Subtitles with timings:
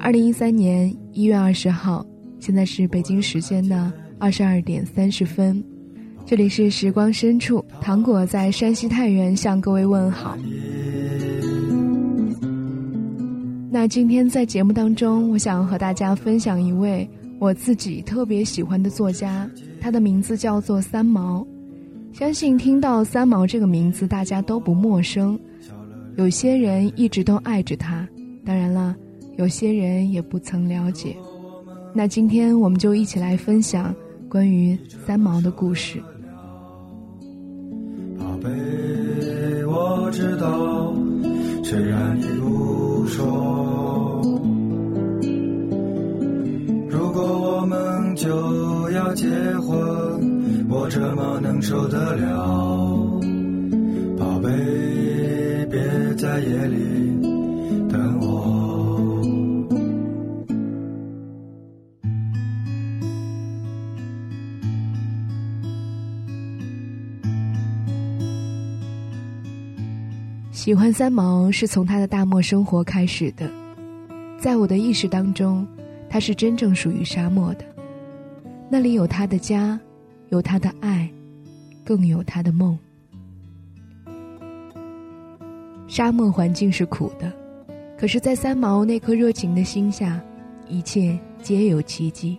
[0.00, 2.04] 二零一三年一月二十号，
[2.38, 5.62] 现在是北京时间的二十二点三十分，
[6.26, 10.36] 这里是时光深处，糖果在山西太原向各位问好。
[13.70, 17.08] 那今天在节目当中，我想和大家分享一位
[17.38, 19.48] 我自己特别喜欢的作家，
[19.80, 21.46] 他的名字叫做三毛。
[22.12, 25.38] 相信听到三毛这个名字，大家都不陌生。
[26.16, 28.06] 有些人一直都爱着他，
[28.44, 28.94] 当然了，
[29.38, 31.16] 有些人也不曾了解。
[31.94, 33.94] 那今天我们就一起来分享
[34.28, 35.98] 关于三毛的故事。
[38.18, 38.50] 宝贝，
[39.64, 40.94] 我知道，
[41.62, 44.20] 虽然你不说，
[46.90, 49.26] 如果我们就要结
[49.60, 53.20] 婚，我怎么能受得了？
[54.18, 54.50] 宝贝。
[55.70, 55.80] 别
[56.16, 56.76] 在夜里
[70.54, 73.50] 喜欢三毛是从他的大漠生活开始的，
[74.38, 75.66] 在我的意识当中，
[76.08, 77.64] 他是真正属于沙漠的，
[78.70, 79.78] 那里有他的家，
[80.28, 81.10] 有他的爱，
[81.84, 82.78] 更有他的梦。
[85.88, 87.32] 沙漠环境是苦的，
[87.98, 90.22] 可是，在三毛那颗热情的心下，
[90.68, 92.38] 一切皆有奇迹。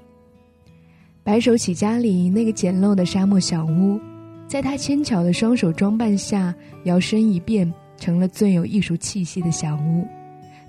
[1.22, 4.00] 白手起家里那个简陋的沙漠小屋，
[4.48, 6.56] 在他纤巧的双手装扮下，
[6.86, 10.06] 摇身一变成了最有艺术气息的小屋，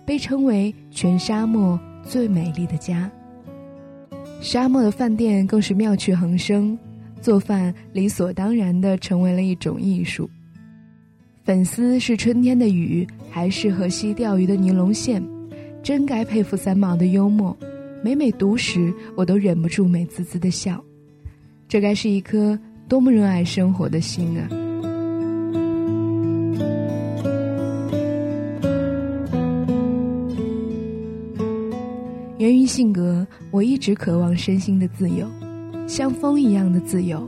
[0.04, 3.10] 被称为全沙漠最美丽的家。
[4.40, 6.78] 沙漠的饭店更是妙趣横生，
[7.20, 10.28] 做饭理所当然的成为了一种艺术。
[11.44, 15.22] 粉丝是春天的雨，还是河西钓鱼的尼龙线？
[15.82, 17.56] 真该佩服三毛的幽默，
[18.02, 20.82] 每每读时，我都忍不住美滋滋的笑。
[21.68, 24.65] 这该是一颗多么热爱生活的心啊！
[32.38, 35.26] 源于性格，我一直渴望身心的自由，
[35.88, 37.26] 像风一样的自由。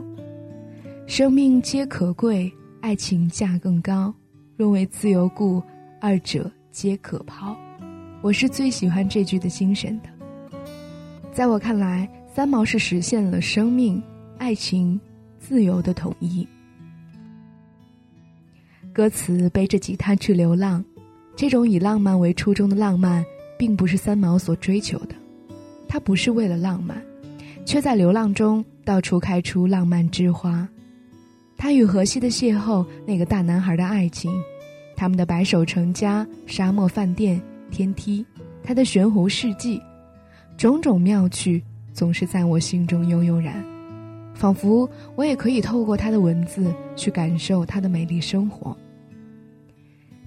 [1.07, 2.51] 生命皆可贵。
[2.81, 4.13] 爱情价更高，
[4.55, 5.61] 若为自由故，
[5.99, 7.53] 二者皆可抛。
[8.21, 10.09] 我是最喜欢这句的精神的。
[11.33, 14.01] 在我看来，三毛是实现了生命、
[14.37, 14.97] 爱情、
[15.37, 16.47] 自由的统一。
[18.93, 20.81] 歌词背着吉他去流浪，
[21.35, 23.25] 这种以浪漫为初衷的浪漫，
[23.59, 25.15] 并不是三毛所追求的。
[25.85, 27.03] 他不是为了浪漫，
[27.65, 30.65] 却在流浪中到处开出浪漫之花。
[31.57, 34.31] 他与荷西的邂逅，那个大男孩的爱情，
[34.95, 38.25] 他们的白手成家、沙漠饭店、天梯，
[38.63, 39.81] 他的悬壶世纪，
[40.55, 43.61] 种种妙趣总是在我心中悠悠然，
[44.33, 48.73] 仿佛我也可以透过他的文字去感受他的美丽生活。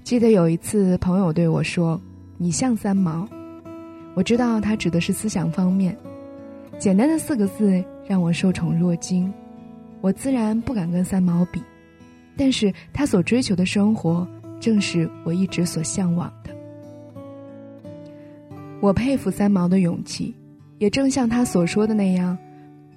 [0.04, 1.98] 记得有一次，朋友对我说
[2.42, 3.28] ：“你像三毛。”
[4.14, 5.96] 我知道他指的是思想方面，
[6.78, 9.32] 简单的四个字让我受宠若惊。
[10.00, 11.62] 我自然不敢跟三毛比，
[12.36, 14.26] 但是他所追求的生活，
[14.60, 16.50] 正是我一直所向往的。
[18.80, 20.34] 我佩服三毛的勇气，
[20.78, 22.36] 也正像他所说的那样，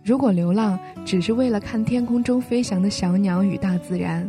[0.03, 4.27] 如果流浪只是为了看天空中飞翔的小鸟与大自然，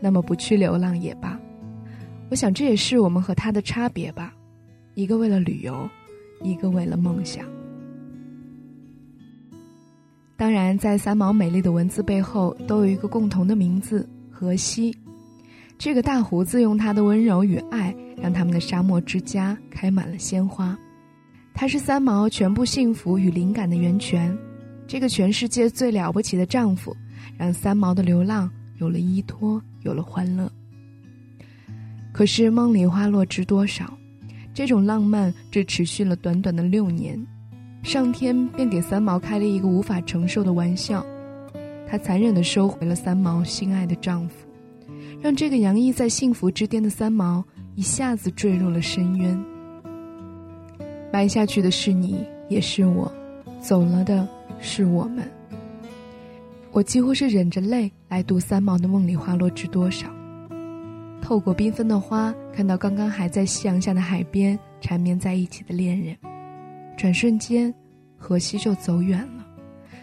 [0.00, 1.38] 那么不去流浪也罢。
[2.30, 4.34] 我想这也是我们和他的差别吧，
[4.94, 5.88] 一个为了旅游，
[6.42, 7.44] 一个为了梦想。
[10.36, 14.96] 当然，在三毛美丽的文字背后，都有一个共同的名字——荷西。
[15.76, 20.76] 这个大胡子用他的温柔与爱，让他们的沙漠之家开满了鲜花。
[21.52, 24.36] 他是三毛全部幸福与灵感的源泉，
[24.86, 26.96] 这个全世界最了不起的丈夫，
[27.36, 30.50] 让三毛的流浪有了依托，有了欢乐。
[32.12, 33.92] 可是梦里花落知多少，
[34.54, 37.20] 这种浪漫只持续了短短的六年。
[37.82, 41.04] 上天便给三毛开了一个无法承受的玩笑，
[41.86, 44.36] 他残忍地收回了三毛心爱的丈夫，
[45.20, 49.44] 让这个洋溢在幸福之巅的三毛一下子坠入了深渊。
[51.12, 53.12] 埋下去的是你，也是我，
[53.60, 54.26] 走了的
[54.60, 55.22] 是我们。
[56.72, 60.06] 我几乎是忍着泪来读三毛的《梦里花落知多少》，
[61.24, 66.14] 透过缤纷的花，看到刚刚还在夕阳下的海边缠绵在一起的恋人。
[66.98, 67.74] 转瞬间，
[68.18, 69.46] 荷西就走远了，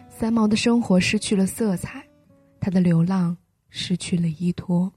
[0.09, 2.03] 三毛的生活失去了色彩，
[2.59, 3.37] 他的流浪
[3.69, 4.91] 失去了依托。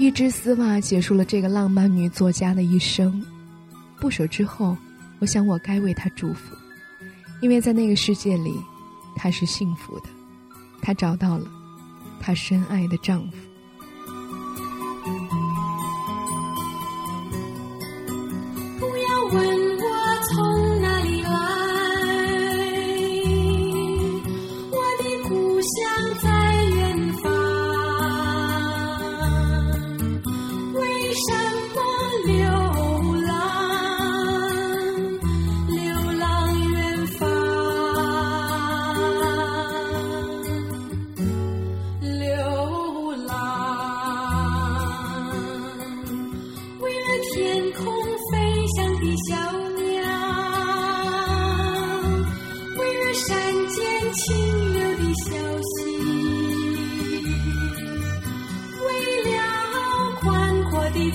[0.00, 3.22] 一只丝袜结束了这个浪漫女作家的一生。
[4.00, 4.74] 不舍之后，
[5.18, 6.56] 我想我该为她祝福，
[7.42, 8.50] 因为在那个世界里，
[9.14, 10.06] 她是幸福的，
[10.80, 11.46] 她找到了
[12.18, 13.36] 她深爱的丈夫。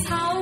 [0.03, 0.34] 草